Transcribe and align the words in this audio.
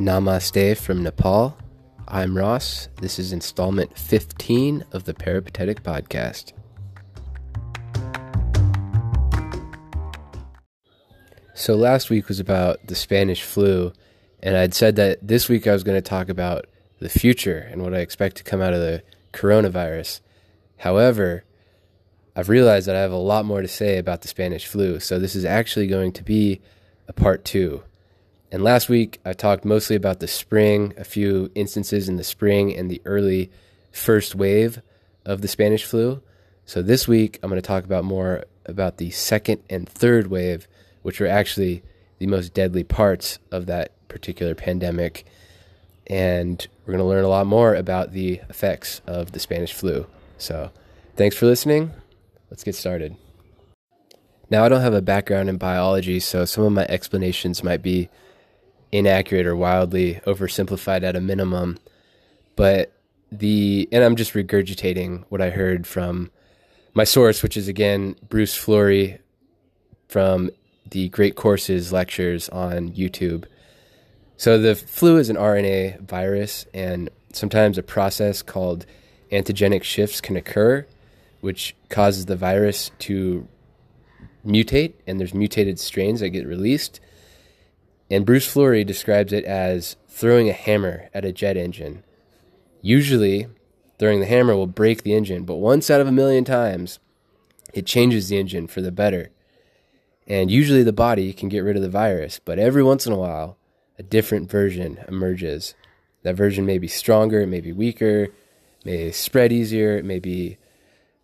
Namaste 0.00 0.78
from 0.78 1.02
Nepal. 1.02 1.58
I'm 2.08 2.34
Ross. 2.34 2.88
This 3.02 3.18
is 3.18 3.34
installment 3.34 3.98
15 3.98 4.86
of 4.92 5.04
the 5.04 5.12
Peripatetic 5.12 5.82
Podcast. 5.82 6.54
So, 11.52 11.74
last 11.74 12.08
week 12.08 12.28
was 12.28 12.40
about 12.40 12.78
the 12.86 12.94
Spanish 12.94 13.42
flu, 13.42 13.92
and 14.42 14.56
I'd 14.56 14.72
said 14.72 14.96
that 14.96 15.18
this 15.20 15.50
week 15.50 15.66
I 15.66 15.74
was 15.74 15.84
going 15.84 15.98
to 15.98 16.08
talk 16.08 16.30
about 16.30 16.64
the 16.98 17.10
future 17.10 17.68
and 17.70 17.82
what 17.82 17.92
I 17.92 17.98
expect 17.98 18.38
to 18.38 18.42
come 18.42 18.62
out 18.62 18.72
of 18.72 18.80
the 18.80 19.02
coronavirus. 19.34 20.22
However, 20.78 21.44
I've 22.34 22.48
realized 22.48 22.86
that 22.86 22.96
I 22.96 23.00
have 23.00 23.12
a 23.12 23.16
lot 23.16 23.44
more 23.44 23.60
to 23.60 23.68
say 23.68 23.98
about 23.98 24.22
the 24.22 24.28
Spanish 24.28 24.66
flu, 24.66 24.98
so 24.98 25.18
this 25.18 25.36
is 25.36 25.44
actually 25.44 25.88
going 25.88 26.12
to 26.12 26.24
be 26.24 26.62
a 27.06 27.12
part 27.12 27.44
two. 27.44 27.82
And 28.52 28.64
last 28.64 28.88
week, 28.88 29.20
I 29.24 29.32
talked 29.32 29.64
mostly 29.64 29.94
about 29.94 30.18
the 30.18 30.26
spring, 30.26 30.92
a 30.96 31.04
few 31.04 31.52
instances 31.54 32.08
in 32.08 32.16
the 32.16 32.24
spring 32.24 32.76
and 32.76 32.90
the 32.90 33.00
early 33.04 33.50
first 33.92 34.34
wave 34.34 34.82
of 35.24 35.40
the 35.40 35.48
Spanish 35.48 35.84
flu. 35.84 36.20
So 36.64 36.82
this 36.82 37.06
week, 37.06 37.38
I'm 37.42 37.50
going 37.50 37.60
to 37.60 37.66
talk 37.66 37.84
about 37.84 38.04
more 38.04 38.44
about 38.66 38.96
the 38.96 39.10
second 39.10 39.62
and 39.70 39.88
third 39.88 40.26
wave, 40.26 40.66
which 41.02 41.20
were 41.20 41.28
actually 41.28 41.82
the 42.18 42.26
most 42.26 42.52
deadly 42.52 42.82
parts 42.82 43.38
of 43.52 43.66
that 43.66 43.92
particular 44.08 44.56
pandemic. 44.56 45.24
And 46.08 46.66
we're 46.84 46.94
going 46.94 47.04
to 47.04 47.08
learn 47.08 47.24
a 47.24 47.28
lot 47.28 47.46
more 47.46 47.74
about 47.76 48.12
the 48.12 48.40
effects 48.48 49.00
of 49.06 49.30
the 49.30 49.38
Spanish 49.38 49.72
flu. 49.72 50.06
So 50.38 50.72
thanks 51.14 51.36
for 51.36 51.46
listening. 51.46 51.92
Let's 52.50 52.64
get 52.64 52.74
started. 52.74 53.16
Now, 54.50 54.64
I 54.64 54.68
don't 54.68 54.80
have 54.80 54.94
a 54.94 55.00
background 55.00 55.48
in 55.48 55.56
biology, 55.56 56.18
so 56.18 56.44
some 56.44 56.64
of 56.64 56.72
my 56.72 56.84
explanations 56.86 57.62
might 57.62 57.82
be 57.82 58.08
inaccurate 58.92 59.46
or 59.46 59.56
wildly 59.56 60.20
oversimplified 60.26 61.02
at 61.02 61.16
a 61.16 61.20
minimum. 61.20 61.78
But 62.56 62.92
the, 63.32 63.88
and 63.92 64.02
I'm 64.02 64.16
just 64.16 64.34
regurgitating 64.34 65.24
what 65.28 65.40
I 65.40 65.50
heard 65.50 65.86
from 65.86 66.30
my 66.94 67.04
source, 67.04 67.42
which 67.42 67.56
is 67.56 67.68
again 67.68 68.16
Bruce 68.28 68.56
Fleury 68.56 69.18
from 70.08 70.50
the 70.90 71.08
Great 71.08 71.36
Courses 71.36 71.92
lectures 71.92 72.48
on 72.48 72.90
YouTube. 72.90 73.44
So 74.36 74.58
the 74.58 74.74
flu 74.74 75.18
is 75.18 75.28
an 75.28 75.36
RNA 75.36 76.00
virus, 76.00 76.66
and 76.74 77.10
sometimes 77.32 77.78
a 77.78 77.82
process 77.82 78.42
called 78.42 78.86
antigenic 79.30 79.82
shifts 79.82 80.20
can 80.20 80.36
occur, 80.36 80.86
which 81.40 81.76
causes 81.88 82.26
the 82.26 82.36
virus 82.36 82.90
to 83.00 83.46
mutate, 84.44 84.94
and 85.06 85.20
there's 85.20 85.34
mutated 85.34 85.78
strains 85.78 86.20
that 86.20 86.30
get 86.30 86.46
released. 86.46 87.00
And 88.10 88.26
Bruce 88.26 88.46
Fleury 88.46 88.82
describes 88.84 89.32
it 89.32 89.44
as 89.44 89.96
throwing 90.08 90.48
a 90.48 90.54
hammer 90.54 91.08
at 91.14 91.24
a 91.24 91.32
jet 91.32 91.56
engine. 91.56 92.02
Usually, 92.82 93.46
throwing 93.98 94.20
the 94.20 94.26
hammer 94.26 94.56
will 94.56 94.66
break 94.66 95.02
the 95.02 95.14
engine, 95.14 95.44
but 95.44 95.56
once 95.56 95.90
out 95.90 96.00
of 96.00 96.08
a 96.08 96.12
million 96.12 96.44
times, 96.44 96.98
it 97.72 97.86
changes 97.86 98.28
the 98.28 98.38
engine 98.38 98.66
for 98.66 98.80
the 98.80 98.90
better. 98.90 99.30
And 100.26 100.50
usually 100.50 100.82
the 100.82 100.92
body 100.92 101.32
can 101.32 101.48
get 101.48 101.60
rid 101.60 101.76
of 101.76 101.82
the 101.82 101.88
virus, 101.88 102.40
but 102.44 102.58
every 102.58 102.82
once 102.82 103.06
in 103.06 103.12
a 103.12 103.18
while, 103.18 103.58
a 103.98 104.02
different 104.02 104.50
version 104.50 104.98
emerges. 105.06 105.74
That 106.22 106.36
version 106.36 106.66
may 106.66 106.78
be 106.78 106.88
stronger, 106.88 107.42
it 107.42 107.46
may 107.48 107.60
be 107.60 107.72
weaker, 107.72 108.28
may 108.84 109.10
spread 109.12 109.52
easier, 109.52 109.96
it 109.96 110.04
may 110.04 110.18
be 110.18 110.58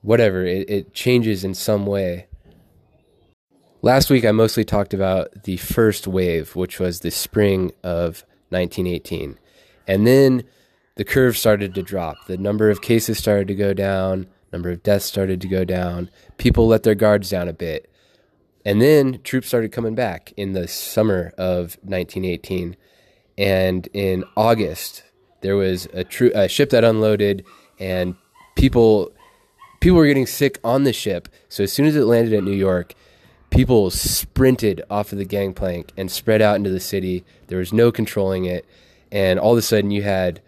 whatever. 0.02 0.44
It, 0.44 0.70
it 0.70 0.94
changes 0.94 1.44
in 1.44 1.54
some 1.54 1.86
way. 1.86 2.26
Last 3.82 4.10
week, 4.10 4.24
I 4.24 4.32
mostly 4.32 4.64
talked 4.64 4.94
about 4.94 5.44
the 5.44 5.58
first 5.58 6.06
wave, 6.06 6.56
which 6.56 6.80
was 6.80 7.00
the 7.00 7.10
spring 7.10 7.72
of 7.82 8.24
1918. 8.48 9.38
And 9.86 10.06
then 10.06 10.44
the 10.96 11.04
curve 11.04 11.36
started 11.36 11.74
to 11.74 11.82
drop. 11.82 12.26
The 12.26 12.38
number 12.38 12.70
of 12.70 12.80
cases 12.80 13.18
started 13.18 13.48
to 13.48 13.54
go 13.54 13.74
down, 13.74 14.26
number 14.50 14.70
of 14.70 14.82
deaths 14.82 15.04
started 15.04 15.40
to 15.42 15.48
go 15.48 15.64
down. 15.64 16.10
People 16.38 16.66
let 16.66 16.82
their 16.84 16.94
guards 16.94 17.30
down 17.30 17.48
a 17.48 17.52
bit. 17.52 17.90
And 18.64 18.80
then 18.80 19.20
troops 19.22 19.46
started 19.48 19.72
coming 19.72 19.94
back 19.94 20.32
in 20.36 20.52
the 20.52 20.66
summer 20.66 21.32
of 21.38 21.76
1918. 21.82 22.76
And 23.38 23.86
in 23.92 24.24
August, 24.36 25.04
there 25.42 25.54
was 25.54 25.86
a, 25.92 26.04
a 26.34 26.48
ship 26.48 26.70
that 26.70 26.82
unloaded, 26.82 27.44
and 27.78 28.16
people 28.56 29.12
people 29.80 29.98
were 29.98 30.06
getting 30.06 30.26
sick 30.26 30.58
on 30.64 30.84
the 30.84 30.92
ship. 30.92 31.28
So 31.48 31.62
as 31.62 31.72
soon 31.72 31.86
as 31.86 31.94
it 31.94 32.04
landed 32.04 32.32
at 32.32 32.42
New 32.42 32.50
York, 32.50 32.94
people 33.56 33.90
sprinted 33.90 34.82
off 34.90 35.12
of 35.12 35.18
the 35.18 35.24
gangplank 35.24 35.90
and 35.96 36.10
spread 36.10 36.42
out 36.42 36.56
into 36.56 36.68
the 36.68 36.78
city. 36.78 37.24
There 37.46 37.58
was 37.58 37.72
no 37.72 37.90
controlling 37.90 38.44
it. 38.44 38.66
And 39.10 39.40
all 39.40 39.52
of 39.52 39.58
a 39.58 39.62
sudden, 39.62 39.90
you 39.90 40.02
had 40.02 40.42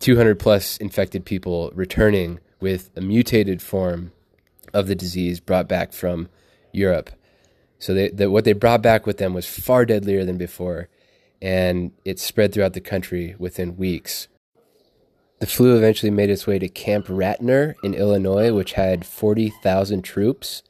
200 0.00 0.36
plus 0.38 0.76
infected 0.78 1.24
people 1.24 1.70
returning 1.74 2.40
with 2.60 2.90
a 2.96 3.00
mutated 3.00 3.62
form 3.62 4.10
of 4.74 4.88
the 4.88 4.96
disease 4.96 5.38
brought 5.38 5.68
back 5.68 5.92
from 5.92 6.28
Europe. 6.72 7.10
So 7.78 7.94
they, 7.94 8.08
the, 8.08 8.30
what 8.30 8.44
they 8.44 8.52
brought 8.52 8.82
back 8.82 9.06
with 9.06 9.18
them 9.18 9.32
was 9.32 9.46
far 9.46 9.86
deadlier 9.86 10.24
than 10.24 10.36
before, 10.36 10.88
and 11.40 11.92
it 12.04 12.18
spread 12.18 12.52
throughout 12.52 12.72
the 12.72 12.80
country 12.80 13.36
within 13.38 13.76
weeks. 13.76 14.26
The 15.38 15.46
flu 15.46 15.76
eventually 15.76 16.10
made 16.10 16.30
its 16.30 16.46
way 16.46 16.58
to 16.58 16.68
Camp 16.68 17.06
Ratner 17.06 17.74
in 17.82 17.94
Illinois, 17.94 18.52
which 18.52 18.72
had 18.72 19.06
40,000 19.06 20.02
troops 20.02 20.62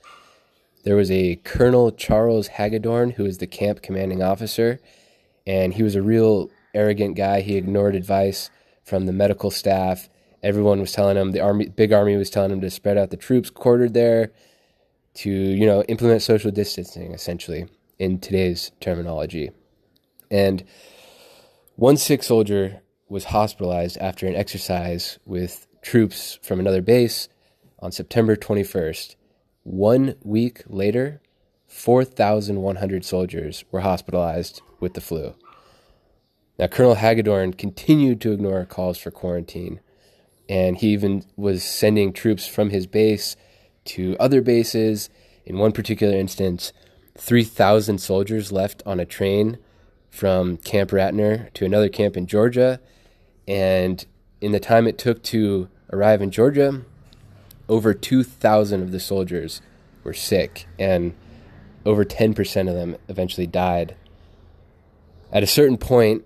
there 0.85 0.97
was 0.97 1.11
a 1.11 1.37
Colonel 1.45 1.91
Charles 1.93 2.49
Hagadorn 2.51 3.15
who 3.15 3.25
was 3.25 3.39
the 3.39 3.47
camp 3.47 3.83
commanding 3.83 4.23
officer, 4.23 4.81
and 5.47 5.75
he 5.75 5.83
was 5.83 5.95
a 5.95 6.03
real 6.03 6.51
arrogant 6.75 7.17
guy. 7.17 7.41
He 7.41 7.57
ignored 7.57 7.95
advice 7.95 8.51
from 8.85 9.07
the 9.07 9.13
medical 9.13 9.51
staff. 9.51 10.09
Everyone 10.43 10.81
was 10.81 10.93
telling 10.93 11.17
him 11.17 11.33
the 11.33 11.41
army, 11.41 11.69
big 11.69 11.93
army 11.93 12.17
was 12.17 12.31
telling 12.31 12.51
him 12.51 12.61
to 12.63 12.71
spread 12.71 12.97
out 12.97 13.11
the 13.11 13.17
troops 13.17 13.51
quartered 13.51 13.95
there, 13.95 14.33
to 15.15 15.31
you 15.31 15.67
know 15.67 15.83
implement 15.85 16.23
social 16.23 16.51
distancing 16.51 17.13
essentially 17.13 17.67
in 17.99 18.19
today's 18.19 18.73
terminology. 18.81 19.51
And 20.31 20.65
one 21.77 21.97
sick 21.97 22.23
soldier 22.23 22.81
was 23.09 23.25
hospitalized 23.25 23.99
after 23.99 24.27
an 24.27 24.37
exercise 24.37 25.19
with 25.27 25.67
troops 25.83 26.39
from 26.43 26.61
another 26.61 26.81
base 26.81 27.29
on 27.81 27.91
September 27.91 28.37
21st 28.37 29.17
one 29.71 30.17
week 30.23 30.63
later, 30.67 31.21
4,100 31.69 33.05
soldiers 33.05 33.65
were 33.71 33.81
hospitalized 33.81 34.63
with 34.81 34.95
the 34.95 35.01
flu. 35.01 35.35
Now, 36.59 36.67
Colonel 36.67 36.97
Hagadorn 36.97 37.57
continued 37.57 38.21
to 38.21 38.33
ignore 38.33 38.65
calls 38.65 38.99
for 38.99 39.13
quarantine, 39.13 39.81
and 40.49 40.77
he 40.77 40.89
even 40.89 41.25
was 41.37 41.63
sending 41.63 42.13
troops 42.13 42.49
from 42.49 42.71
his 42.71 42.87
base 42.87 43.37
to 43.87 44.17
other 44.19 44.43
bases. 44.43 45.09
In 45.47 45.59
one 45.59 45.73
particular 45.73 46.17
instance, 46.17 46.73
3,000 47.17 47.99
soldiers 47.99 48.51
left 48.51 48.83
on 48.85 48.99
a 48.99 49.07
train 49.07 49.59
from 50.11 50.57
Camp 50.57 50.91
Ratner 50.91 51.53
to 51.55 51.65
another 51.65 51.89
camp 51.89 52.17
in 52.17 52.27
Georgia. 52.27 52.81
And 53.47 54.05
in 54.41 54.51
the 54.51 54.61
time 54.61 54.89
it 54.89 54.99
took 54.99 55.23
to 55.25 55.69
arrive 55.93 56.21
in 56.21 56.33
Georgia, 56.33 56.83
over 57.71 57.95
2,000 57.95 58.83
of 58.83 58.91
the 58.91 58.99
soldiers 58.99 59.63
were 60.03 60.13
sick, 60.13 60.67
and 60.77 61.15
over 61.87 62.05
10% 62.05 62.69
of 62.69 62.75
them 62.75 62.97
eventually 63.09 63.47
died. 63.47 63.95
At 65.33 65.45
a 65.45 65.47
certain 65.47 65.79
point, 65.79 66.25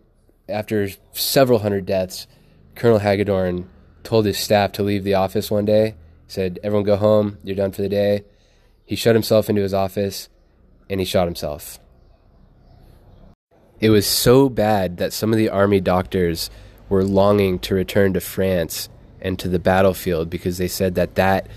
after 0.48 0.88
several 1.12 1.58
hundred 1.58 1.84
deaths, 1.84 2.26
Colonel 2.74 3.00
Hagadorn 3.00 3.66
told 4.02 4.24
his 4.24 4.38
staff 4.38 4.72
to 4.72 4.82
leave 4.82 5.04
the 5.04 5.14
office 5.14 5.50
one 5.50 5.66
day. 5.66 5.94
He 6.26 6.32
said, 6.32 6.58
Everyone 6.62 6.84
go 6.84 6.96
home, 6.96 7.36
you're 7.44 7.54
done 7.54 7.72
for 7.72 7.82
the 7.82 7.88
day. 7.90 8.24
He 8.86 8.96
shut 8.96 9.14
himself 9.14 9.50
into 9.50 9.62
his 9.62 9.74
office 9.74 10.30
and 10.88 10.98
he 10.98 11.06
shot 11.06 11.26
himself. 11.26 11.78
It 13.80 13.90
was 13.90 14.06
so 14.06 14.48
bad 14.48 14.96
that 14.96 15.12
some 15.12 15.32
of 15.32 15.38
the 15.38 15.50
army 15.50 15.80
doctors 15.80 16.48
were 16.88 17.04
longing 17.04 17.58
to 17.60 17.74
return 17.74 18.14
to 18.14 18.20
France 18.20 18.88
and 19.24 19.38
to 19.38 19.48
the 19.48 19.58
battlefield 19.58 20.30
because 20.30 20.58
they 20.58 20.68
said 20.68 20.94
that 20.94 21.16
that 21.16 21.48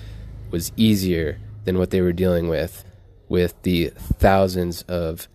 was 0.49 0.71
easier 0.77 1.37
than 1.65 1.77
what 1.77 1.91
they 1.91 2.01
were 2.01 2.13
dealing 2.13 2.47
with 2.47 2.85
with 3.27 3.61
the 3.63 3.91
thousands 4.13 4.83
of 4.83 5.27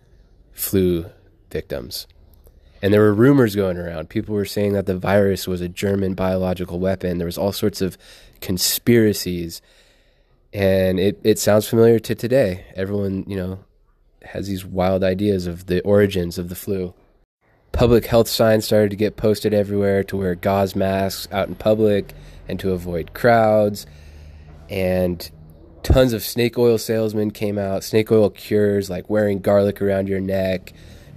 flu 0.51 1.05
victims. 1.51 2.07
And 2.81 2.91
there 2.91 3.01
were 3.01 3.13
rumors 3.13 3.55
going 3.55 3.77
around. 3.77 4.09
People 4.09 4.35
were 4.35 4.43
saying 4.43 4.73
that 4.73 4.87
the 4.87 4.97
virus 4.97 5.47
was 5.47 5.61
a 5.61 5.69
German 5.69 6.15
biological 6.15 6.79
weapon. 6.79 7.19
There 7.19 7.27
was 7.27 7.37
all 7.37 7.53
sorts 7.53 7.81
of 7.81 7.97
conspiracies. 8.41 9.61
And 10.51 10.99
it, 10.99 11.19
it 11.23 11.39
sounds 11.39 11.67
familiar 11.67 11.99
to 11.99 12.15
today. 12.15 12.65
Everyone, 12.75 13.23
you 13.27 13.37
know, 13.37 13.59
has 14.23 14.47
these 14.47 14.65
wild 14.65 15.03
ideas 15.03 15.47
of 15.47 15.67
the 15.67 15.81
origins 15.83 16.37
of 16.37 16.49
the 16.49 16.55
flu 16.55 16.93
public 17.73 18.05
health 18.05 18.29
signs 18.29 18.65
started 18.65 18.91
to 18.91 18.95
get 18.95 19.17
posted 19.17 19.53
everywhere 19.53 20.03
to 20.05 20.15
wear 20.15 20.35
gauze 20.35 20.75
masks 20.75 21.27
out 21.33 21.49
in 21.49 21.55
public 21.55 22.13
and 22.47 22.59
to 22.59 22.71
avoid 22.71 23.13
crowds. 23.13 23.85
And 24.69 25.29
tons 25.81 26.13
of 26.13 26.23
snake 26.23 26.57
oil 26.57 26.77
salesmen 26.77 27.31
came 27.31 27.57
out, 27.57 27.83
snake 27.83 28.11
oil 28.11 28.29
cures 28.29 28.89
like 28.89 29.09
wearing 29.09 29.39
garlic 29.39 29.81
around 29.81 30.07
your 30.07 30.21
neck, 30.21 30.71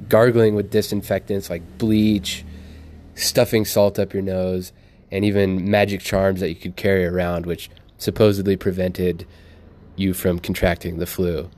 gargling 0.08 0.54
with 0.54 0.70
disinfectants 0.70 1.50
like 1.50 1.78
bleach, 1.78 2.44
stuffing 3.14 3.64
salt 3.64 3.98
up 3.98 4.14
your 4.14 4.22
nose, 4.22 4.72
and 5.10 5.24
even 5.24 5.70
magic 5.70 6.00
charms 6.00 6.40
that 6.40 6.48
you 6.48 6.56
could 6.56 6.74
carry 6.74 7.04
around, 7.04 7.46
which 7.46 7.70
supposedly 7.98 8.56
prevented 8.56 9.26
you 9.94 10.14
from 10.14 10.38
contracting 10.38 10.98
the 10.98 11.06
flu. 11.06 11.50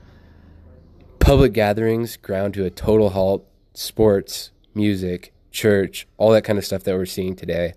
Public 1.19 1.53
gatherings 1.53 2.17
ground 2.17 2.53
to 2.53 2.65
a 2.65 2.69
total 2.69 3.09
halt, 3.09 3.45
sports, 3.73 4.51
music, 4.73 5.33
church, 5.51 6.07
all 6.17 6.31
that 6.31 6.43
kind 6.43 6.59
of 6.59 6.65
stuff 6.65 6.83
that 6.83 6.95
we're 6.95 7.05
seeing 7.05 7.35
today. 7.35 7.73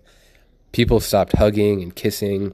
People 0.71 0.99
stopped 0.99 1.33
hugging 1.33 1.81
and 1.81 1.95
kissing. 1.95 2.53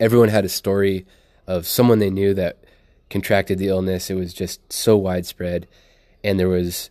Everyone 0.00 0.28
had 0.28 0.44
a 0.44 0.48
story 0.48 1.06
of 1.46 1.66
someone 1.66 1.98
they 1.98 2.10
knew 2.10 2.34
that 2.34 2.64
contracted 3.10 3.58
the 3.58 3.68
illness. 3.68 4.10
It 4.10 4.14
was 4.14 4.34
just 4.34 4.72
so 4.72 4.96
widespread, 4.96 5.66
and 6.22 6.38
there 6.38 6.48
was 6.48 6.90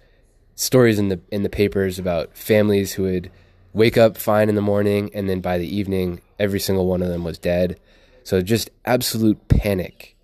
stories 0.56 1.00
in 1.00 1.10
the 1.10 1.20
in 1.32 1.44
the 1.44 1.50
papers 1.50 2.00
about 2.00 2.36
families 2.36 2.94
who 2.94 3.04
would 3.04 3.32
wake 3.74 3.98
up 3.98 4.18
fine 4.18 4.50
in 4.50 4.56
the 4.56 4.62
morning, 4.62 5.12
and 5.14 5.30
then 5.30 5.42
by 5.42 5.58
the 5.58 5.76
evening, 5.76 6.22
every 6.40 6.60
single 6.60 6.88
one 6.88 7.02
of 7.02 7.10
them 7.10 7.24
was 7.24 7.38
dead. 7.38 7.80
So 8.24 8.42
just 8.42 8.70
absolute 8.86 9.48
panic. 9.48 10.16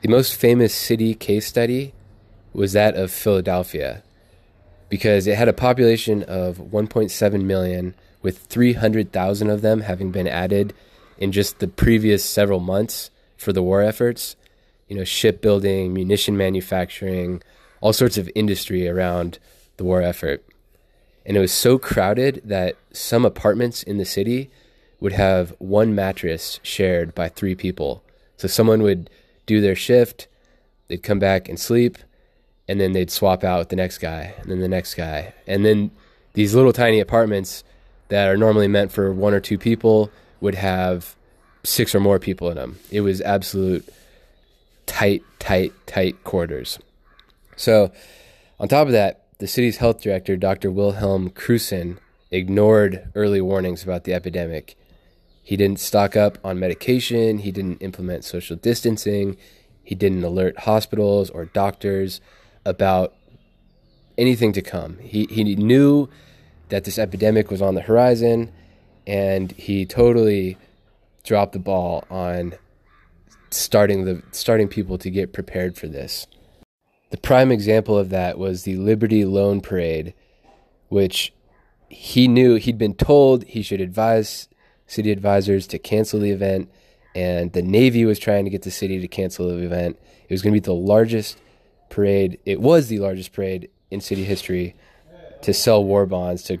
The 0.00 0.08
most 0.08 0.34
famous 0.34 0.74
city 0.74 1.14
case 1.14 1.46
study 1.46 1.94
was 2.52 2.72
that 2.72 2.96
of 2.96 3.10
Philadelphia 3.10 4.02
because 4.92 5.26
it 5.26 5.38
had 5.38 5.48
a 5.48 5.54
population 5.54 6.22
of 6.24 6.58
1.7 6.58 7.44
million, 7.44 7.94
with 8.20 8.36
300,000 8.40 9.48
of 9.48 9.62
them 9.62 9.80
having 9.80 10.10
been 10.10 10.28
added 10.28 10.74
in 11.16 11.32
just 11.32 11.60
the 11.60 11.66
previous 11.66 12.22
several 12.22 12.60
months 12.60 13.10
for 13.38 13.54
the 13.54 13.62
war 13.62 13.80
efforts. 13.80 14.36
You 14.88 14.96
know, 14.96 15.04
shipbuilding, 15.04 15.94
munition 15.94 16.36
manufacturing, 16.36 17.42
all 17.80 17.94
sorts 17.94 18.18
of 18.18 18.28
industry 18.34 18.86
around 18.86 19.38
the 19.78 19.84
war 19.84 20.02
effort. 20.02 20.44
And 21.24 21.38
it 21.38 21.40
was 21.40 21.52
so 21.52 21.78
crowded 21.78 22.42
that 22.44 22.76
some 22.92 23.24
apartments 23.24 23.82
in 23.82 23.96
the 23.96 24.04
city 24.04 24.50
would 25.00 25.12
have 25.12 25.54
one 25.58 25.94
mattress 25.94 26.60
shared 26.62 27.14
by 27.14 27.30
three 27.30 27.54
people. 27.54 28.04
So 28.36 28.46
someone 28.46 28.82
would 28.82 29.08
do 29.46 29.62
their 29.62 29.74
shift, 29.74 30.28
they'd 30.88 31.02
come 31.02 31.18
back 31.18 31.48
and 31.48 31.58
sleep, 31.58 31.96
and 32.68 32.80
then 32.80 32.92
they'd 32.92 33.10
swap 33.10 33.44
out 33.44 33.58
with 33.58 33.68
the 33.68 33.76
next 33.76 33.98
guy 33.98 34.34
and 34.38 34.50
then 34.50 34.60
the 34.60 34.68
next 34.68 34.94
guy. 34.94 35.34
And 35.46 35.64
then 35.64 35.90
these 36.34 36.54
little 36.54 36.72
tiny 36.72 37.00
apartments 37.00 37.64
that 38.08 38.28
are 38.28 38.36
normally 38.36 38.68
meant 38.68 38.92
for 38.92 39.12
one 39.12 39.34
or 39.34 39.40
two 39.40 39.58
people 39.58 40.10
would 40.40 40.54
have 40.54 41.16
six 41.64 41.94
or 41.94 42.00
more 42.00 42.18
people 42.18 42.50
in 42.50 42.56
them 42.56 42.76
it 42.90 43.02
was 43.02 43.20
absolute 43.20 43.88
tight 44.86 45.22
tight 45.38 45.72
tight 45.86 46.22
quarters. 46.24 46.78
So 47.56 47.92
on 48.58 48.68
top 48.68 48.86
of 48.86 48.92
that 48.92 49.24
the 49.38 49.46
city's 49.46 49.78
health 49.78 50.02
director 50.02 50.36
dr 50.36 50.70
wilhelm 50.70 51.30
krusen 51.30 51.98
ignored 52.30 53.10
early 53.14 53.40
warnings 53.40 53.82
about 53.82 54.04
the 54.04 54.14
epidemic. 54.14 54.76
He 55.42 55.56
didn't 55.56 55.80
stock 55.80 56.16
up 56.16 56.38
on 56.44 56.58
medication. 56.58 57.38
He 57.38 57.50
didn't 57.50 57.78
implement 57.78 58.24
social 58.24 58.56
distancing. 58.56 59.36
He 59.82 59.94
didn't 59.94 60.22
alert 60.22 60.60
hospitals 60.60 61.30
or 61.30 61.46
doctors 61.46 62.20
about 62.64 63.14
anything 64.18 64.52
to 64.52 64.62
come. 64.62 64.98
He 64.98 65.26
he 65.30 65.44
knew 65.56 66.08
that 66.68 66.84
this 66.84 66.98
epidemic 66.98 67.50
was 67.50 67.62
on 67.62 67.74
the 67.74 67.82
horizon, 67.82 68.52
and 69.06 69.52
he 69.52 69.84
totally 69.84 70.56
dropped 71.24 71.52
the 71.52 71.58
ball 71.58 72.04
on 72.10 72.54
starting 73.50 74.04
the 74.04 74.22
starting 74.32 74.68
people 74.68 74.98
to 74.98 75.10
get 75.10 75.32
prepared 75.32 75.76
for 75.76 75.86
this. 75.86 76.26
The 77.10 77.18
prime 77.18 77.52
example 77.52 77.98
of 77.98 78.08
that 78.08 78.38
was 78.38 78.62
the 78.62 78.76
Liberty 78.76 79.24
Loan 79.24 79.60
Parade, 79.60 80.14
which 80.88 81.32
he 81.88 82.26
knew 82.26 82.54
he'd 82.54 82.78
been 82.78 82.94
told 82.94 83.44
he 83.44 83.62
should 83.62 83.80
advise 83.80 84.48
city 84.86 85.10
advisors 85.10 85.66
to 85.68 85.78
cancel 85.78 86.20
the 86.20 86.30
event, 86.30 86.70
and 87.14 87.52
the 87.52 87.62
Navy 87.62 88.04
was 88.04 88.18
trying 88.18 88.44
to 88.44 88.50
get 88.50 88.62
the 88.62 88.70
city 88.70 88.98
to 89.00 89.08
cancel 89.08 89.48
the 89.48 89.62
event. 89.62 89.98
It 90.28 90.32
was 90.32 90.40
going 90.42 90.54
to 90.54 90.60
be 90.60 90.64
the 90.64 90.72
largest 90.72 91.38
parade. 91.92 92.38
It 92.44 92.60
was 92.60 92.88
the 92.88 92.98
largest 92.98 93.32
parade 93.32 93.70
in 93.90 94.00
city 94.00 94.24
history 94.24 94.74
to 95.42 95.52
sell 95.52 95.84
war 95.84 96.06
bonds 96.06 96.42
to 96.44 96.58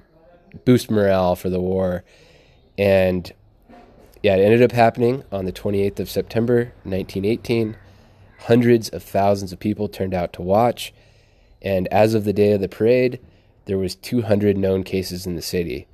boost 0.64 0.90
morale 0.90 1.34
for 1.34 1.48
the 1.48 1.60
war. 1.60 2.04
And 2.78 3.32
yeah, 4.22 4.36
it 4.36 4.44
ended 4.44 4.62
up 4.62 4.72
happening 4.72 5.24
on 5.32 5.46
the 5.46 5.52
28th 5.52 5.98
of 6.00 6.10
September, 6.10 6.72
1918. 6.84 7.76
Hundreds 8.40 8.88
of 8.90 9.02
thousands 9.02 9.52
of 9.52 9.58
people 9.58 9.88
turned 9.88 10.14
out 10.14 10.32
to 10.34 10.42
watch. 10.42 10.92
And 11.62 11.88
as 11.88 12.14
of 12.14 12.24
the 12.24 12.32
day 12.32 12.52
of 12.52 12.60
the 12.60 12.68
parade, 12.68 13.20
there 13.64 13.78
was 13.78 13.94
200 13.94 14.56
known 14.56 14.82
cases 14.82 15.26
in 15.26 15.36
the 15.36 15.42
city. 15.42 15.86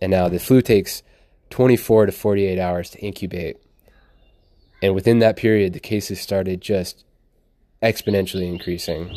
And 0.00 0.10
now 0.10 0.28
the 0.28 0.38
flu 0.38 0.62
takes 0.62 1.02
24 1.50 2.06
to 2.06 2.12
48 2.12 2.58
hours 2.58 2.90
to 2.90 3.00
incubate. 3.00 3.56
And 4.82 4.94
within 4.94 5.18
that 5.18 5.36
period, 5.36 5.72
the 5.72 5.80
cases 5.80 6.20
started 6.20 6.60
just 6.60 7.04
exponentially 7.82 8.48
increasing. 8.48 9.16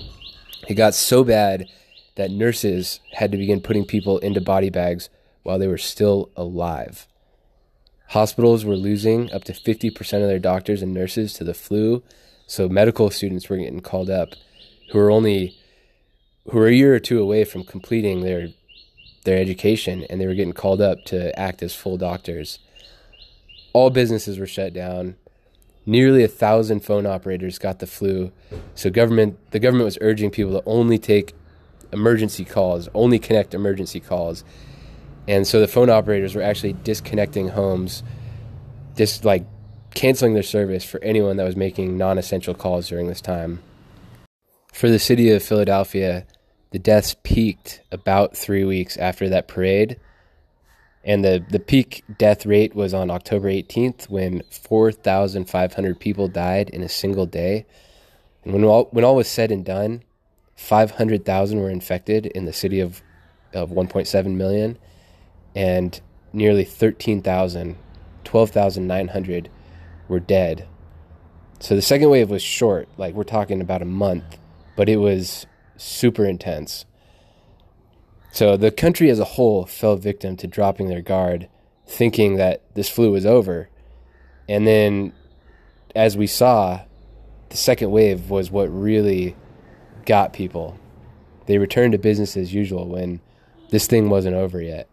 It 0.67 0.75
got 0.75 0.93
so 0.93 1.23
bad 1.23 1.67
that 2.15 2.31
nurses 2.31 2.99
had 3.13 3.31
to 3.31 3.37
begin 3.37 3.61
putting 3.61 3.85
people 3.85 4.19
into 4.19 4.41
body 4.41 4.69
bags 4.69 5.09
while 5.43 5.59
they 5.59 5.67
were 5.67 5.77
still 5.77 6.29
alive. 6.37 7.07
Hospitals 8.09 8.63
were 8.63 8.75
losing 8.75 9.31
up 9.31 9.43
to 9.45 9.53
50% 9.53 10.21
of 10.21 10.27
their 10.27 10.39
doctors 10.39 10.81
and 10.81 10.93
nurses 10.93 11.33
to 11.33 11.43
the 11.43 11.53
flu, 11.53 12.03
so 12.45 12.69
medical 12.69 13.09
students 13.09 13.49
were 13.49 13.57
getting 13.57 13.81
called 13.81 14.09
up 14.09 14.35
who 14.91 14.99
were 14.99 15.11
only 15.11 15.57
who 16.49 16.59
were 16.59 16.67
a 16.67 16.73
year 16.73 16.93
or 16.93 16.99
two 16.99 17.19
away 17.21 17.43
from 17.43 17.63
completing 17.63 18.21
their 18.21 18.49
their 19.23 19.39
education 19.39 20.05
and 20.09 20.19
they 20.19 20.27
were 20.27 20.33
getting 20.33 20.53
called 20.53 20.81
up 20.81 21.03
to 21.05 21.37
act 21.39 21.63
as 21.63 21.73
full 21.73 21.97
doctors. 21.97 22.59
All 23.71 23.89
businesses 23.89 24.37
were 24.37 24.47
shut 24.47 24.73
down 24.73 25.15
nearly 25.85 26.23
a 26.23 26.27
thousand 26.27 26.81
phone 26.81 27.05
operators 27.05 27.59
got 27.59 27.79
the 27.79 27.87
flu. 27.87 28.31
So 28.75 28.89
government, 28.89 29.37
the 29.51 29.59
government 29.59 29.85
was 29.85 29.97
urging 30.01 30.31
people 30.31 30.53
to 30.53 30.63
only 30.65 30.97
take 30.97 31.33
emergency 31.91 32.45
calls, 32.45 32.89
only 32.93 33.19
connect 33.19 33.53
emergency 33.53 33.99
calls. 33.99 34.43
And 35.27 35.47
so 35.47 35.59
the 35.59 35.67
phone 35.67 35.89
operators 35.89 36.35
were 36.35 36.41
actually 36.41 36.73
disconnecting 36.73 37.49
homes, 37.49 38.03
just 38.95 39.23
like 39.23 39.45
canceling 39.93 40.33
their 40.33 40.43
service 40.43 40.83
for 40.83 41.01
anyone 41.03 41.37
that 41.37 41.43
was 41.43 41.55
making 41.55 41.97
non 41.97 42.17
essential 42.17 42.53
calls 42.53 42.89
during 42.89 43.07
this 43.07 43.21
time. 43.21 43.61
For 44.73 44.89
the 44.89 44.99
city 44.99 45.29
of 45.29 45.43
Philadelphia, 45.43 46.25
the 46.71 46.79
deaths 46.79 47.15
peaked 47.23 47.81
about 47.91 48.35
three 48.35 48.63
weeks 48.63 48.97
after 48.97 49.29
that 49.29 49.47
parade 49.47 49.99
and 51.03 51.23
the, 51.23 51.43
the 51.49 51.59
peak 51.59 52.03
death 52.17 52.45
rate 52.45 52.75
was 52.75 52.93
on 52.93 53.11
October 53.11 53.49
18th 53.49 54.09
when 54.09 54.41
4,500 54.49 55.99
people 55.99 56.27
died 56.27 56.69
in 56.69 56.81
a 56.81 56.89
single 56.89 57.25
day. 57.25 57.65
And 58.43 58.53
when 58.53 58.63
all, 58.63 58.85
when 58.91 59.03
all 59.03 59.15
was 59.15 59.27
said 59.27 59.51
and 59.51 59.65
done, 59.65 60.03
500,000 60.55 61.59
were 61.59 61.69
infected 61.69 62.27
in 62.27 62.45
the 62.45 62.53
city 62.53 62.79
of, 62.79 63.01
of 63.53 63.69
1.7 63.69 64.35
million, 64.35 64.77
and 65.55 65.99
nearly 66.31 66.63
13,000, 66.63 67.75
12,900 68.23 69.49
were 70.07 70.19
dead. 70.19 70.67
So 71.59 71.75
the 71.75 71.81
second 71.81 72.09
wave 72.09 72.29
was 72.29 72.41
short, 72.41 72.87
like 72.97 73.13
we're 73.13 73.23
talking 73.23 73.61
about 73.61 73.81
a 73.81 73.85
month, 73.85 74.37
but 74.75 74.89
it 74.89 74.97
was 74.97 75.45
super 75.75 76.25
intense. 76.25 76.85
So 78.33 78.57
the 78.57 78.71
country 78.71 79.11
as 79.11 79.19
a 79.19 79.25
whole 79.25 79.67
fell 79.67 79.95
victim 79.95 80.35
to 80.37 80.47
dropping 80.47 80.87
their 80.87 81.03
guard, 81.03 81.47
thinking 81.85 82.37
that 82.37 82.63
this 82.73 82.89
flu 82.89 83.11
was 83.11 83.27
over. 83.27 83.69
And 84.49 84.65
then, 84.65 85.13
as 85.95 86.17
we 86.17 86.25
saw, 86.25 86.81
the 87.49 87.57
second 87.57 87.91
wave 87.91 88.31
was 88.31 88.49
what 88.49 88.73
really 88.73 89.35
got 90.07 90.33
people. 90.33 90.79
They 91.45 91.59
returned 91.59 91.91
to 91.91 91.99
business 91.99 92.35
as 92.35 92.55
usual 92.55 92.87
when 92.87 93.21
this 93.69 93.85
thing 93.85 94.09
wasn't 94.09 94.35
over 94.35 94.59
yet. 94.59 94.89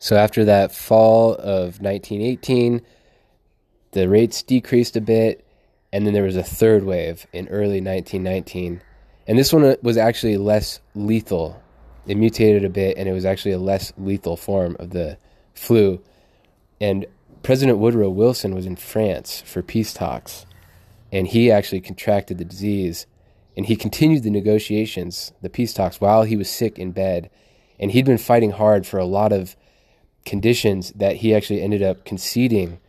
So 0.00 0.16
after 0.16 0.44
that 0.44 0.74
fall 0.74 1.34
of 1.34 1.80
1918, 1.80 2.80
the 3.92 4.08
rates 4.08 4.42
decreased 4.42 4.96
a 4.96 5.00
bit, 5.00 5.46
and 5.92 6.04
then 6.04 6.14
there 6.14 6.24
was 6.24 6.36
a 6.36 6.42
third 6.42 6.82
wave 6.82 7.28
in 7.32 7.46
early 7.46 7.80
1919 7.80 8.82
and 9.30 9.38
this 9.38 9.52
one 9.52 9.62
uh, 9.62 9.76
was 9.80 9.96
actually 9.96 10.36
less 10.38 10.80
lethal. 10.96 11.62
It 12.04 12.16
mutated 12.16 12.64
a 12.64 12.68
bit, 12.68 12.98
and 12.98 13.08
it 13.08 13.12
was 13.12 13.24
actually 13.24 13.52
a 13.52 13.60
less 13.60 13.92
lethal 13.96 14.36
form 14.36 14.76
of 14.80 14.90
the 14.90 15.18
flu. 15.54 16.02
And 16.80 17.06
President 17.44 17.78
Woodrow 17.78 18.10
Wilson 18.10 18.56
was 18.56 18.66
in 18.66 18.74
France 18.74 19.40
for 19.46 19.62
peace 19.62 19.94
talks, 19.94 20.46
and 21.12 21.28
he 21.28 21.48
actually 21.48 21.80
contracted 21.80 22.38
the 22.38 22.44
disease. 22.44 23.06
And 23.56 23.66
he 23.66 23.76
continued 23.76 24.24
the 24.24 24.30
negotiations, 24.30 25.30
the 25.42 25.48
peace 25.48 25.72
talks, 25.72 26.00
while 26.00 26.24
he 26.24 26.34
was 26.34 26.50
sick 26.50 26.76
in 26.76 26.90
bed. 26.90 27.30
And 27.78 27.92
he'd 27.92 28.06
been 28.06 28.18
fighting 28.18 28.50
hard 28.50 28.84
for 28.84 28.98
a 28.98 29.04
lot 29.04 29.32
of 29.32 29.54
conditions 30.26 30.90
that 30.96 31.16
he 31.16 31.36
actually 31.36 31.62
ended 31.62 31.84
up 31.84 32.04
conceding 32.04 32.80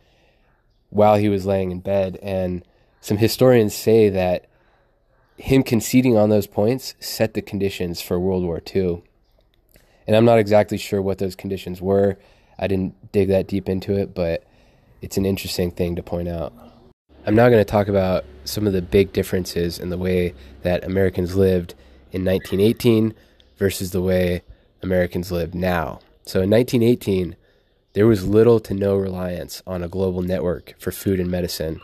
while 0.90 1.14
he 1.14 1.28
was 1.28 1.46
laying 1.46 1.70
in 1.70 1.78
bed. 1.78 2.18
And 2.20 2.64
some 3.00 3.18
historians 3.18 3.76
say 3.76 4.08
that 4.08 4.46
him 5.42 5.64
conceding 5.64 6.16
on 6.16 6.28
those 6.28 6.46
points 6.46 6.94
set 7.00 7.34
the 7.34 7.42
conditions 7.42 8.00
for 8.00 8.16
World 8.20 8.44
War 8.44 8.62
II. 8.72 9.02
And 10.06 10.14
I'm 10.14 10.24
not 10.24 10.38
exactly 10.38 10.78
sure 10.78 11.02
what 11.02 11.18
those 11.18 11.34
conditions 11.34 11.82
were. 11.82 12.16
I 12.60 12.68
didn't 12.68 13.10
dig 13.10 13.26
that 13.26 13.48
deep 13.48 13.68
into 13.68 13.98
it, 13.98 14.14
but 14.14 14.44
it's 15.00 15.16
an 15.16 15.26
interesting 15.26 15.72
thing 15.72 15.96
to 15.96 16.02
point 16.02 16.28
out. 16.28 16.52
I'm 17.26 17.34
now 17.34 17.48
going 17.48 17.60
to 17.60 17.68
talk 17.68 17.88
about 17.88 18.24
some 18.44 18.68
of 18.68 18.72
the 18.72 18.80
big 18.80 19.12
differences 19.12 19.80
in 19.80 19.88
the 19.88 19.98
way 19.98 20.32
that 20.62 20.84
Americans 20.84 21.34
lived 21.34 21.74
in 22.12 22.24
1918 22.24 23.12
versus 23.56 23.90
the 23.90 24.00
way 24.00 24.42
Americans 24.80 25.32
live 25.32 25.56
now. 25.56 25.98
So 26.24 26.40
in 26.40 26.50
1918, 26.50 27.34
there 27.94 28.06
was 28.06 28.28
little 28.28 28.60
to 28.60 28.74
no 28.74 28.94
reliance 28.94 29.60
on 29.66 29.82
a 29.82 29.88
global 29.88 30.22
network 30.22 30.76
for 30.78 30.92
food 30.92 31.18
and 31.18 31.28
medicine. 31.28 31.80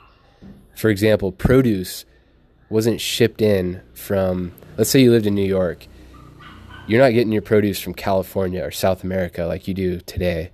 For 0.76 0.90
example, 0.90 1.32
produce 1.32 2.04
wasn't 2.70 3.00
shipped 3.00 3.40
in 3.40 3.80
from, 3.94 4.52
let's 4.76 4.90
say 4.90 5.00
you 5.00 5.10
lived 5.10 5.26
in 5.26 5.34
New 5.34 5.46
York, 5.46 5.86
you're 6.86 7.02
not 7.02 7.12
getting 7.12 7.32
your 7.32 7.42
produce 7.42 7.80
from 7.80 7.94
California 7.94 8.64
or 8.64 8.70
South 8.70 9.04
America 9.04 9.44
like 9.44 9.68
you 9.68 9.74
do 9.74 10.00
today. 10.00 10.50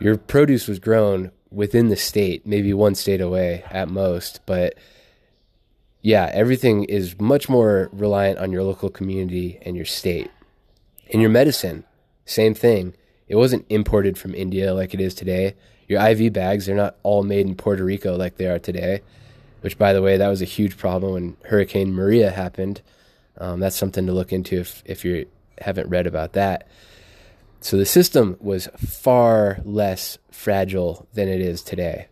Your 0.00 0.16
produce 0.16 0.66
was 0.66 0.78
grown 0.78 1.30
within 1.50 1.88
the 1.88 1.96
state, 1.96 2.46
maybe 2.46 2.72
one 2.72 2.94
state 2.94 3.20
away 3.20 3.64
at 3.70 3.88
most, 3.88 4.40
but 4.46 4.74
yeah, 6.02 6.30
everything 6.32 6.84
is 6.84 7.20
much 7.20 7.48
more 7.48 7.90
reliant 7.92 8.38
on 8.38 8.52
your 8.52 8.62
local 8.62 8.88
community 8.88 9.58
and 9.62 9.76
your 9.76 9.84
state. 9.84 10.30
In 11.08 11.20
your 11.20 11.30
medicine, 11.30 11.84
same 12.24 12.54
thing. 12.54 12.94
It 13.28 13.36
wasn't 13.36 13.66
imported 13.68 14.16
from 14.16 14.34
India 14.34 14.72
like 14.72 14.94
it 14.94 15.00
is 15.00 15.14
today. 15.14 15.54
Your 15.88 16.00
IV 16.08 16.32
bags, 16.32 16.66
they're 16.66 16.74
not 16.74 16.96
all 17.02 17.22
made 17.22 17.46
in 17.46 17.54
Puerto 17.54 17.84
Rico 17.84 18.16
like 18.16 18.36
they 18.36 18.46
are 18.46 18.58
today, 18.58 19.02
which, 19.60 19.78
by 19.78 19.92
the 19.92 20.02
way, 20.02 20.16
that 20.16 20.28
was 20.28 20.42
a 20.42 20.46
huge 20.46 20.76
problem 20.76 21.14
when 21.14 21.36
Hurricane 21.44 21.92
Maria 21.92 22.30
happened. 22.30 22.82
Um, 23.38 23.60
that's 23.60 23.76
something 23.76 24.06
to 24.06 24.12
look 24.12 24.32
into 24.32 24.60
if, 24.60 24.82
if 24.84 25.04
you 25.04 25.26
haven't 25.58 25.88
read 25.88 26.06
about 26.06 26.32
that. 26.34 26.68
So 27.60 27.76
the 27.76 27.86
system 27.86 28.36
was 28.40 28.68
far 28.78 29.60
less 29.64 30.18
fragile 30.30 31.06
than 31.12 31.28
it 31.28 31.40
is 31.40 31.62
today. 31.62 32.08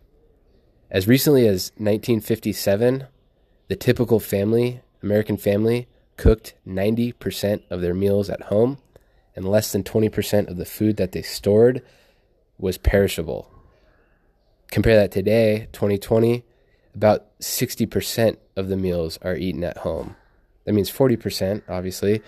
As 0.91 1.07
recently 1.07 1.47
as 1.47 1.71
1957, 1.77 3.07
the 3.67 3.75
typical 3.75 4.19
family, 4.19 4.81
American 5.01 5.37
family, 5.37 5.87
cooked 6.17 6.53
90% 6.67 7.63
of 7.69 7.81
their 7.81 7.93
meals 7.93 8.29
at 8.29 8.43
home, 8.43 8.77
and 9.35 9.45
less 9.45 9.71
than 9.71 9.83
20% 9.83 10.47
of 10.49 10.57
the 10.57 10.65
food 10.65 10.97
that 10.97 11.13
they 11.13 11.21
stored 11.21 11.81
was 12.57 12.77
perishable. 12.77 13.49
Compare 14.69 14.97
that 14.97 15.11
today, 15.11 15.67
2020, 15.71 16.43
about 16.99 17.39
60% 17.39 18.35
of 18.57 18.67
the 18.67 18.75
meals 18.75 19.17
are 19.21 19.37
eaten 19.37 19.63
at 19.63 19.77
home. 19.77 20.17
That 20.65 20.73
means 20.73 20.91
40%, 20.91 21.61
obviously, 21.69 22.21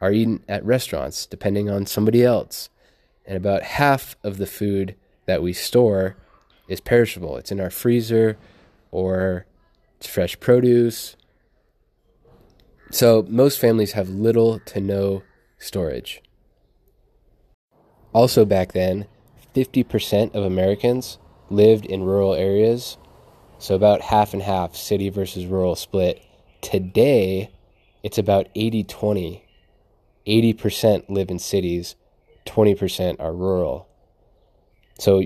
are 0.00 0.10
eaten 0.10 0.42
at 0.48 0.64
restaurants, 0.64 1.26
depending 1.26 1.70
on 1.70 1.86
somebody 1.86 2.24
else. 2.24 2.68
And 3.24 3.36
about 3.36 3.62
half 3.62 4.16
of 4.24 4.38
the 4.38 4.46
food 4.48 4.96
that 5.26 5.42
we 5.42 5.52
store 5.52 6.16
is 6.66 6.80
perishable. 6.80 7.36
It's 7.36 7.52
in 7.52 7.60
our 7.60 7.70
freezer 7.70 8.36
or 8.90 9.46
it's 9.98 10.08
fresh 10.08 10.40
produce. 10.40 11.14
So 12.90 13.24
most 13.28 13.60
families 13.60 13.92
have 13.92 14.08
little 14.08 14.58
to 14.58 14.80
no 14.80 15.22
storage. 15.56 16.20
Also, 18.12 18.44
back 18.44 18.72
then, 18.72 19.06
50% 19.54 20.34
of 20.34 20.42
Americans 20.42 21.18
lived 21.48 21.86
in 21.86 22.02
rural 22.02 22.34
areas. 22.34 22.98
So 23.58 23.74
about 23.74 24.00
half 24.00 24.32
and 24.32 24.42
half, 24.42 24.76
city 24.76 25.08
versus 25.08 25.46
rural 25.46 25.76
split. 25.76 26.22
Today, 26.60 27.50
it's 28.02 28.18
about 28.18 28.48
80 28.54 28.84
20. 28.84 29.42
80% 30.26 31.08
live 31.08 31.30
in 31.30 31.38
cities, 31.38 31.94
20% 32.46 33.20
are 33.20 33.32
rural. 33.32 33.88
So 34.98 35.22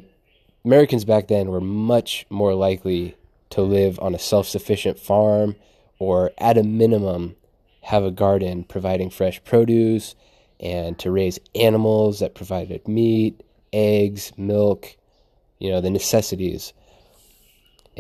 Americans 0.65 1.05
back 1.05 1.29
then 1.29 1.49
were 1.49 1.61
much 1.61 2.27
more 2.29 2.55
likely 2.55 3.17
to 3.51 3.63
live 3.63 3.99
on 4.01 4.15
a 4.15 4.19
self 4.19 4.47
sufficient 4.47 4.99
farm 4.99 5.57
or, 5.99 6.33
at 6.39 6.59
a 6.59 6.63
minimum, 6.63 7.37
have 7.83 8.05
a 8.05 8.11
garden 8.11 8.65
providing 8.65 9.11
fresh 9.11 9.43
produce 9.45 10.15
and 10.59 10.99
to 10.99 11.11
raise 11.11 11.39
animals 11.55 12.21
that 12.21 12.35
provided 12.35 12.87
meat, 12.87 13.43
eggs, 13.73 14.33
milk, 14.37 14.97
you 15.59 15.71
know, 15.71 15.81
the 15.81 15.91
necessities. 15.91 16.73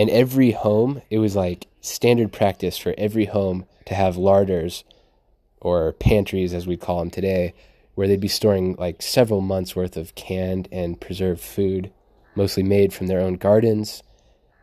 In 0.01 0.09
every 0.09 0.53
home, 0.53 1.03
it 1.11 1.19
was 1.19 1.37
like 1.37 1.67
standard 1.83 2.33
practice 2.33 2.79
for 2.79 2.95
every 2.97 3.27
home 3.27 3.67
to 3.85 3.93
have 3.93 4.17
larders 4.17 4.83
or 5.61 5.93
pantries, 5.93 6.55
as 6.55 6.67
we 6.67 6.79
call 6.79 7.01
them 7.01 7.11
today, 7.11 7.53
where 7.97 8.09
they'd 8.09 8.19
be 8.19 8.27
storing 8.27 8.77
like 8.79 9.03
several 9.03 9.43
months 9.43 9.77
worth 9.77 9.99
of 9.99 10.15
canned 10.15 10.69
and 10.73 11.03
preserved 11.03 11.43
food, 11.43 11.93
mostly 12.35 12.63
made 12.63 12.95
from 12.95 13.09
their 13.09 13.21
own 13.21 13.35
gardens. 13.35 14.03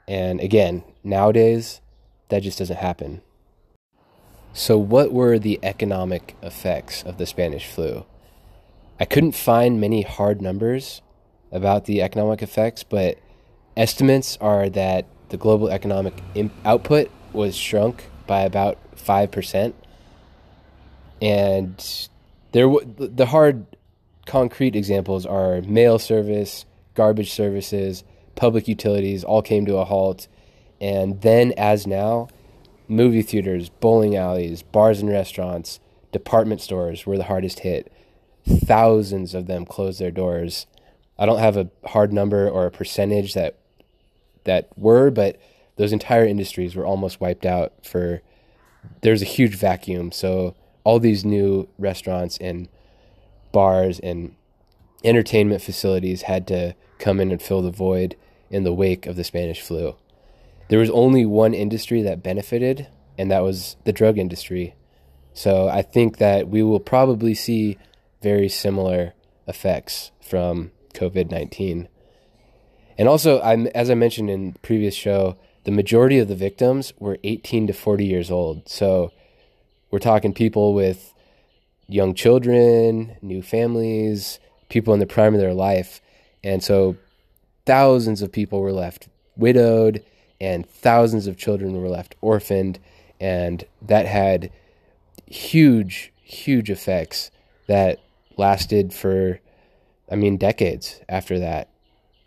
And 0.07 0.41
again, 0.41 0.83
nowadays, 1.03 1.81
that 2.29 2.41
just 2.41 2.57
doesn't 2.57 2.77
happen. 2.77 3.21
So, 4.53 4.75
what 4.79 5.13
were 5.13 5.37
the 5.37 5.59
economic 5.61 6.35
effects 6.41 7.03
of 7.03 7.19
the 7.19 7.27
Spanish 7.27 7.67
flu? 7.67 8.07
I 8.99 9.05
couldn't 9.05 9.33
find 9.33 9.79
many 9.79 10.01
hard 10.01 10.41
numbers 10.41 11.03
about 11.51 11.85
the 11.85 12.01
economic 12.01 12.41
effects, 12.41 12.81
but 12.81 13.19
estimates 13.75 14.35
are 14.41 14.67
that 14.71 15.05
the 15.29 15.37
global 15.37 15.69
economic 15.69 16.13
imp- 16.35 16.53
output 16.65 17.09
was 17.33 17.55
shrunk 17.55 18.09
by 18.25 18.41
about 18.41 18.77
5%. 18.95 19.73
And 21.21 22.07
there 22.51 22.67
w- 22.67 22.93
the 22.97 23.25
hard 23.27 23.65
concrete 24.25 24.75
examples 24.75 25.25
are 25.25 25.61
mail 25.61 25.99
service, 25.99 26.65
garbage 26.93 27.31
services, 27.31 28.03
public 28.35 28.67
utilities 28.67 29.23
all 29.23 29.41
came 29.41 29.65
to 29.65 29.77
a 29.77 29.85
halt. 29.85 30.27
And 30.79 31.21
then 31.21 31.53
as 31.57 31.87
now, 31.87 32.27
movie 32.87 33.21
theaters, 33.21 33.69
bowling 33.69 34.15
alleys, 34.15 34.63
bars 34.63 35.01
and 35.01 35.09
restaurants, 35.09 35.79
department 36.11 36.61
stores 36.61 37.05
were 37.05 37.17
the 37.17 37.23
hardest 37.23 37.59
hit. 37.59 37.91
Thousands 38.45 39.33
of 39.33 39.47
them 39.47 39.65
closed 39.65 39.99
their 39.99 40.11
doors. 40.11 40.67
I 41.17 41.25
don't 41.25 41.39
have 41.39 41.57
a 41.57 41.69
hard 41.87 42.13
number 42.13 42.49
or 42.49 42.65
a 42.65 42.71
percentage 42.71 43.33
that 43.33 43.57
that 44.47 44.69
were, 44.75 45.11
but 45.11 45.39
those 45.77 45.93
entire 45.93 46.25
industries 46.25 46.75
were 46.75 46.85
almost 46.85 47.21
wiped 47.21 47.45
out 47.45 47.73
for 47.85 48.21
there's 49.01 49.21
a 49.21 49.25
huge 49.25 49.55
vacuum. 49.55 50.11
So 50.11 50.55
all 50.83 50.99
these 50.99 51.23
new 51.23 51.69
restaurants 51.77 52.37
and 52.39 52.67
bars 53.51 53.99
and 53.99 54.35
entertainment 55.03 55.61
facilities 55.61 56.23
had 56.23 56.47
to 56.47 56.75
come 56.97 57.19
in 57.19 57.31
and 57.31 57.41
fill 57.41 57.61
the 57.61 57.71
void 57.71 58.15
in 58.49 58.63
the 58.63 58.73
wake 58.73 59.05
of 59.05 59.15
the 59.15 59.23
Spanish 59.23 59.61
flu. 59.61 59.95
There 60.69 60.79
was 60.79 60.89
only 60.89 61.25
one 61.25 61.53
industry 61.53 62.01
that 62.01 62.23
benefited, 62.23 62.87
and 63.17 63.31
that 63.31 63.43
was 63.43 63.77
the 63.85 63.93
drug 63.93 64.17
industry. 64.17 64.75
So 65.33 65.67
I 65.67 65.81
think 65.81 66.17
that 66.17 66.49
we 66.49 66.63
will 66.63 66.79
probably 66.79 67.33
see 67.33 67.77
very 68.21 68.49
similar 68.49 69.13
effects 69.47 70.11
from 70.21 70.71
COVID 70.93 71.29
19. 71.29 71.87
And 72.97 73.07
also, 73.07 73.41
I'm, 73.41 73.67
as 73.67 73.89
I 73.89 73.95
mentioned 73.95 74.29
in 74.29 74.53
previous 74.61 74.95
show, 74.95 75.37
the 75.65 75.71
majority 75.71 76.17
of 76.17 76.27
the 76.27 76.35
victims 76.35 76.93
were 76.97 77.19
18 77.23 77.67
to 77.67 77.73
40 77.73 78.05
years 78.05 78.31
old. 78.31 78.67
So 78.67 79.11
we're 79.91 79.99
talking 79.99 80.33
people 80.33 80.73
with 80.73 81.13
young 81.87 82.13
children, 82.13 83.17
new 83.21 83.41
families, 83.41 84.39
people 84.69 84.93
in 84.93 84.99
the 84.99 85.05
prime 85.05 85.33
of 85.33 85.39
their 85.39 85.53
life. 85.53 86.01
And 86.43 86.63
so 86.63 86.97
thousands 87.65 88.21
of 88.21 88.31
people 88.31 88.61
were 88.61 88.71
left 88.71 89.07
widowed 89.35 90.03
and 90.39 90.67
thousands 90.67 91.27
of 91.27 91.37
children 91.37 91.79
were 91.81 91.89
left 91.89 92.15
orphaned. 92.21 92.79
And 93.19 93.63
that 93.81 94.05
had 94.05 94.51
huge, 95.25 96.13
huge 96.21 96.69
effects 96.69 97.31
that 97.67 97.99
lasted 98.37 98.93
for, 98.93 99.39
I 100.11 100.15
mean, 100.15 100.37
decades 100.37 101.01
after 101.09 101.39
that. 101.39 101.69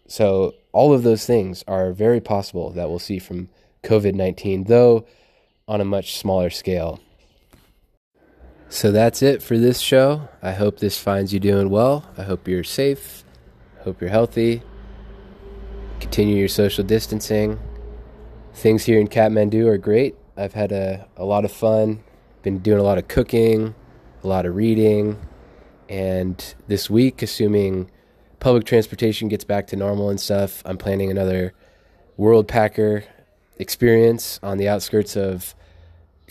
So 0.08 0.54
all 0.72 0.92
of 0.92 1.02
those 1.02 1.26
things 1.26 1.64
are 1.66 1.92
very 1.92 2.20
possible 2.20 2.70
that 2.70 2.88
we'll 2.88 2.98
see 2.98 3.18
from 3.18 3.48
COVID 3.82 4.14
19, 4.14 4.64
though 4.64 5.06
on 5.66 5.80
a 5.80 5.84
much 5.84 6.18
smaller 6.18 6.50
scale. 6.50 7.00
So 8.68 8.92
that's 8.92 9.22
it 9.22 9.42
for 9.42 9.58
this 9.58 9.80
show. 9.80 10.28
I 10.42 10.52
hope 10.52 10.78
this 10.78 10.96
finds 10.96 11.32
you 11.32 11.40
doing 11.40 11.70
well. 11.70 12.04
I 12.16 12.22
hope 12.22 12.46
you're 12.46 12.62
safe. 12.62 13.24
Hope 13.80 14.00
you're 14.00 14.10
healthy. 14.10 14.62
Continue 15.98 16.36
your 16.36 16.48
social 16.48 16.84
distancing. 16.84 17.58
Things 18.54 18.84
here 18.84 19.00
in 19.00 19.08
Kathmandu 19.08 19.66
are 19.66 19.78
great. 19.78 20.14
I've 20.36 20.52
had 20.52 20.70
a, 20.70 21.06
a 21.16 21.24
lot 21.24 21.44
of 21.44 21.50
fun. 21.50 22.04
Been 22.42 22.58
doing 22.58 22.78
a 22.78 22.82
lot 22.82 22.96
of 22.96 23.08
cooking, 23.08 23.74
a 24.22 24.26
lot 24.26 24.46
of 24.46 24.54
reading. 24.54 25.18
And 25.88 26.54
this 26.68 26.88
week, 26.88 27.22
assuming 27.22 27.90
public 28.40 28.64
transportation 28.64 29.28
gets 29.28 29.44
back 29.44 29.66
to 29.68 29.76
normal 29.76 30.10
and 30.10 30.18
stuff, 30.18 30.62
I'm 30.64 30.78
planning 30.78 31.10
another 31.10 31.54
World 32.16 32.48
Packer 32.48 33.04
experience 33.58 34.40
on 34.42 34.58
the 34.58 34.68
outskirts 34.68 35.16
of 35.16 35.54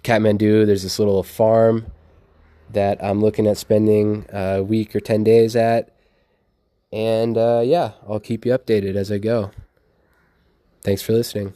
Kathmandu, 0.04 0.66
there's 0.66 0.84
this 0.84 1.00
little 1.00 1.24
farm 1.24 1.88
that 2.72 3.04
I'm 3.04 3.22
looking 3.22 3.48
at 3.48 3.58
spending 3.58 4.26
a 4.32 4.62
week 4.62 4.96
or 4.96 5.00
10 5.00 5.24
days 5.24 5.56
at. 5.56 5.96
And 6.92 7.38
uh, 7.38 7.62
yeah, 7.64 7.94
I'll 8.08 8.20
keep 8.20 8.46
you 8.46 8.52
updated 8.52 8.96
as 8.96 9.12
I 9.12 9.18
go. 9.18 9.52
Thanks 10.82 11.02
for 11.02 11.14
listening. 11.14 11.54